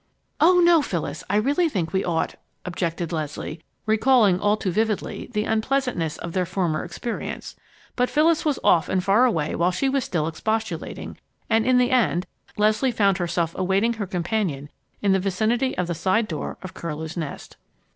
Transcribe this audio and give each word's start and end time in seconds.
"Oh, 0.39 0.59
no, 0.59 0.81
Phyllis! 0.81 1.23
I 1.29 1.35
really 1.35 1.65
don't 1.65 1.69
think 1.73 1.93
we 1.93 2.03
ought" 2.03 2.33
objected 2.65 3.11
Leslie, 3.11 3.61
recalling 3.85 4.39
all 4.39 4.57
too 4.57 4.71
vividly 4.71 5.29
the 5.31 5.43
unpleasantness 5.43 6.17
of 6.17 6.33
their 6.33 6.47
former 6.47 6.83
experience. 6.83 7.55
But 7.95 8.09
Phyllis 8.09 8.43
was 8.43 8.57
off 8.63 8.89
and 8.89 9.03
far 9.03 9.25
away 9.25 9.53
while 9.53 9.69
she 9.69 9.89
was 9.89 10.03
still 10.03 10.27
expostulating, 10.27 11.19
and 11.51 11.67
in 11.67 11.77
the 11.77 11.91
end, 11.91 12.25
Leslie 12.57 12.91
found 12.91 13.19
herself 13.19 13.53
awaiting 13.55 13.93
her 13.93 14.07
companion 14.07 14.71
in 15.03 15.11
the 15.11 15.19
vicinity 15.19 15.77
of 15.77 15.85
the 15.85 15.93
side 15.93 16.27
door 16.27 16.57
of 16.63 16.73
Curlew's 16.73 17.15
Nest. 17.15 17.57